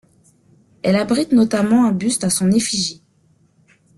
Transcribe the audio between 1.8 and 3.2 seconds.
un buste à son effigie.